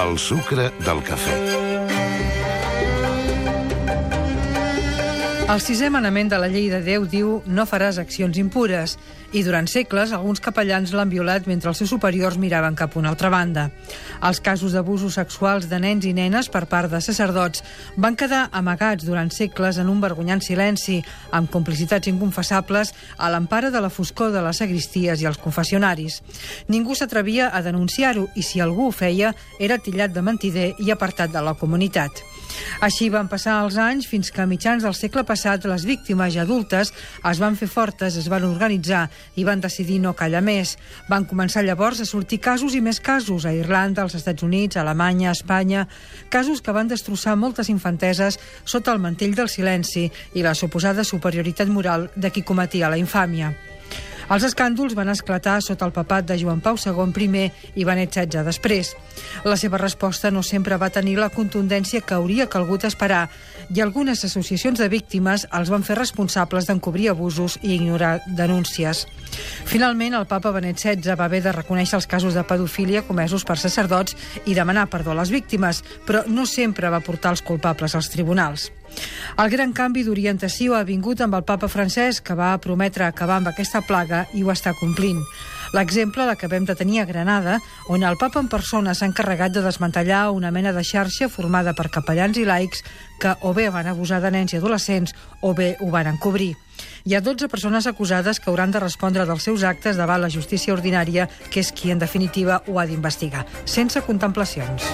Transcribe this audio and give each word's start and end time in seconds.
El 0.00 0.16
sucre 0.18 0.70
del 0.86 1.02
cafè. 1.04 1.69
El 5.50 5.58
sisè 5.58 5.88
manament 5.90 6.28
de 6.30 6.38
la 6.38 6.46
llei 6.46 6.68
de 6.70 6.78
Déu 6.78 7.02
diu 7.10 7.30
no 7.50 7.64
faràs 7.66 7.96
accions 7.98 8.36
impures 8.38 8.92
i 9.34 9.40
durant 9.42 9.66
segles 9.66 10.12
alguns 10.14 10.38
capellans 10.44 10.92
l'han 10.94 11.10
violat 11.10 11.48
mentre 11.50 11.72
els 11.72 11.80
seus 11.82 11.90
superiors 11.90 12.36
miraven 12.38 12.76
cap 12.78 12.94
a 12.94 13.00
una 13.00 13.10
altra 13.10 13.32
banda. 13.34 13.64
Els 14.22 14.38
casos 14.46 14.76
d'abusos 14.76 15.16
sexuals 15.18 15.66
de 15.66 15.80
nens 15.82 16.06
i 16.06 16.12
nenes 16.14 16.46
per 16.54 16.68
part 16.70 16.86
de 16.92 17.00
sacerdots 17.02 17.64
van 17.96 18.14
quedar 18.14 18.44
amagats 18.60 19.02
durant 19.08 19.32
segles 19.34 19.80
en 19.82 19.90
un 19.90 19.98
vergonyant 19.98 20.38
silenci, 20.46 21.00
amb 21.34 21.50
complicitats 21.50 22.06
inconfessables 22.06 22.94
a 23.18 23.30
l'empara 23.34 23.72
de 23.74 23.82
la 23.82 23.90
foscor 23.90 24.30
de 24.30 24.44
les 24.46 24.62
sagristies 24.62 25.18
i 25.18 25.26
els 25.26 25.40
confessionaris. 25.42 26.20
Ningú 26.68 26.94
s'atrevia 26.94 27.50
a 27.50 27.64
denunciar-ho 27.66 28.28
i 28.36 28.46
si 28.46 28.62
algú 28.62 28.86
ho 28.86 28.94
feia 28.94 29.34
era 29.58 29.82
tillat 29.82 30.14
de 30.14 30.22
mentider 30.22 30.68
i 30.78 30.94
apartat 30.94 31.34
de 31.34 31.42
la 31.42 31.58
comunitat. 31.58 32.22
Així 32.80 33.10
van 33.12 33.28
passar 33.28 33.58
els 33.64 33.76
anys 33.80 34.08
fins 34.10 34.30
que 34.32 34.42
a 34.42 34.48
mitjans 34.48 34.84
del 34.86 34.96
segle 34.96 35.24
passat 35.28 35.66
les 35.68 35.84
víctimes 35.88 36.36
adultes 36.40 36.92
es 37.30 37.40
van 37.42 37.56
fer 37.56 37.68
fortes, 37.68 38.16
es 38.16 38.28
van 38.32 38.46
organitzar 38.48 39.06
i 39.36 39.44
van 39.44 39.60
decidir 39.60 40.00
no 40.00 40.14
callar 40.16 40.42
més. 40.44 40.76
Van 41.08 41.26
començar 41.28 41.64
llavors 41.64 42.00
a 42.00 42.08
sortir 42.08 42.40
casos 42.40 42.74
i 42.74 42.80
més 42.84 43.00
casos 43.00 43.46
a 43.46 43.54
Irlanda, 43.54 44.02
als 44.02 44.16
Estats 44.18 44.42
Units, 44.46 44.76
a 44.76 44.84
Alemanya, 44.84 45.30
a 45.30 45.38
Espanya, 45.38 45.86
casos 46.28 46.62
que 46.62 46.74
van 46.76 46.88
destrossar 46.88 47.36
moltes 47.36 47.68
infanteses 47.68 48.40
sota 48.64 48.92
el 48.92 49.02
mantell 49.02 49.34
del 49.36 49.48
silenci 49.48 50.08
i 50.34 50.46
la 50.46 50.54
suposada 50.54 51.04
superioritat 51.04 51.68
moral 51.68 52.10
de 52.16 52.30
qui 52.30 52.42
cometia 52.46 52.90
la 52.90 53.00
infàmia. 53.00 53.69
Els 54.30 54.44
escàndols 54.46 54.92
van 54.94 55.08
esclatar 55.10 55.56
sota 55.58 55.88
el 55.88 55.90
papat 55.90 56.28
de 56.28 56.36
Joan 56.38 56.60
Pau 56.62 56.76
II 56.78 57.10
primer 57.10 57.48
i 57.74 57.82
Benet 57.86 58.14
XVI 58.14 58.44
després. 58.46 58.92
La 59.42 59.56
seva 59.58 59.80
resposta 59.82 60.30
no 60.30 60.44
sempre 60.46 60.78
va 60.78 60.92
tenir 60.94 61.16
la 61.18 61.32
contundència 61.34 62.00
que 62.06 62.14
hauria 62.14 62.46
calgut 62.46 62.86
esperar 62.86 63.24
i 63.74 63.82
algunes 63.82 64.22
associacions 64.28 64.78
de 64.78 64.86
víctimes 64.92 65.48
els 65.50 65.72
van 65.74 65.82
fer 65.82 65.98
responsables 65.98 66.70
d'encobrir 66.70 67.10
abusos 67.10 67.58
i 67.62 67.74
ignorar 67.74 68.20
denúncies. 68.26 69.08
Finalment, 69.70 70.16
el 70.18 70.26
papa 70.26 70.50
Benet 70.50 70.80
XVI 70.80 71.14
va 71.14 71.28
haver 71.28 71.44
de 71.44 71.52
reconèixer 71.54 71.94
els 72.00 72.08
casos 72.10 72.34
de 72.34 72.42
pedofília 72.42 73.04
comesos 73.06 73.44
per 73.46 73.54
sacerdots 73.54 74.16
i 74.50 74.56
demanar 74.56 74.88
perdó 74.90 75.12
a 75.12 75.20
les 75.20 75.30
víctimes, 75.30 75.84
però 76.08 76.24
no 76.26 76.42
sempre 76.42 76.90
va 76.90 76.98
portar 77.06 77.30
els 77.36 77.42
culpables 77.46 77.94
als 77.94 78.10
tribunals. 78.10 78.72
El 79.38 79.52
gran 79.52 79.70
canvi 79.70 80.02
d'orientació 80.02 80.74
ha 80.74 80.82
vingut 80.82 81.22
amb 81.22 81.38
el 81.38 81.46
papa 81.46 81.70
francès, 81.70 82.18
que 82.18 82.34
va 82.34 82.56
prometre 82.58 83.06
acabar 83.06 83.38
amb 83.38 83.52
aquesta 83.52 83.84
plaga 83.86 84.24
i 84.34 84.42
ho 84.42 84.50
està 84.50 84.74
complint. 84.74 85.22
L'exemple 85.72 86.24
l'acabem 86.26 86.64
de 86.66 86.74
tenir 86.74 87.00
a 87.00 87.06
Granada, 87.06 87.60
on 87.88 88.02
el 88.02 88.16
papa 88.18 88.40
en 88.42 88.48
persona 88.50 88.94
s'ha 88.94 89.06
encarregat 89.06 89.54
de 89.54 89.62
desmantellar 89.62 90.30
una 90.34 90.50
mena 90.50 90.72
de 90.74 90.82
xarxa 90.82 91.28
formada 91.30 91.74
per 91.78 91.90
capellans 91.94 92.38
i 92.38 92.44
laics 92.44 92.82
que 93.22 93.36
o 93.46 93.54
bé 93.54 93.68
van 93.70 93.86
abusar 93.86 94.18
de 94.20 94.32
nens 94.34 94.52
i 94.52 94.58
adolescents 94.58 95.14
o 95.42 95.54
bé 95.54 95.76
ho 95.80 95.90
van 95.94 96.10
encobrir. 96.10 96.56
Hi 97.04 97.14
ha 97.14 97.20
12 97.20 97.48
persones 97.48 97.86
acusades 97.86 98.40
que 98.40 98.50
hauran 98.50 98.74
de 98.74 98.82
respondre 98.82 99.26
dels 99.28 99.46
seus 99.46 99.62
actes 99.62 99.96
davant 99.96 100.20
la 100.20 100.32
justícia 100.32 100.74
ordinària, 100.74 101.28
que 101.50 101.60
és 101.62 101.70
qui, 101.70 101.92
en 101.94 102.02
definitiva, 102.02 102.62
ho 102.66 102.80
ha 102.80 102.86
d'investigar, 102.86 103.46
sense 103.64 104.02
contemplacions. 104.02 104.90